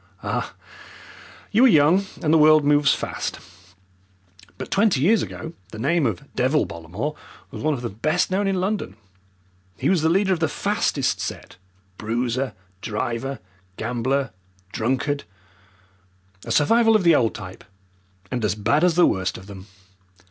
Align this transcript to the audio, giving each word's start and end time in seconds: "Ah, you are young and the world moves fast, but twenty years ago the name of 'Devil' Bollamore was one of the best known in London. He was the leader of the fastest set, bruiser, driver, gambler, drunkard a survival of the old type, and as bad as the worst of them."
"Ah, 0.23 0.55
you 1.51 1.63
are 1.63 1.67
young 1.67 2.07
and 2.23 2.33
the 2.33 2.37
world 2.39 2.65
moves 2.65 2.91
fast, 2.91 3.37
but 4.57 4.71
twenty 4.71 4.99
years 4.99 5.21
ago 5.21 5.53
the 5.71 5.77
name 5.77 6.07
of 6.07 6.23
'Devil' 6.35 6.65
Bollamore 6.65 7.15
was 7.51 7.61
one 7.61 7.75
of 7.75 7.83
the 7.83 7.89
best 7.89 8.31
known 8.31 8.47
in 8.47 8.59
London. 8.59 8.95
He 9.77 9.89
was 9.91 10.01
the 10.01 10.09
leader 10.09 10.33
of 10.33 10.39
the 10.39 10.47
fastest 10.47 11.19
set, 11.19 11.57
bruiser, 11.99 12.55
driver, 12.81 13.41
gambler, 13.77 14.31
drunkard 14.71 15.23
a 16.45 16.51
survival 16.51 16.95
of 16.95 17.03
the 17.03 17.13
old 17.13 17.35
type, 17.35 17.63
and 18.31 18.43
as 18.43 18.55
bad 18.55 18.83
as 18.83 18.95
the 18.95 19.05
worst 19.05 19.37
of 19.37 19.45
them." 19.45 19.67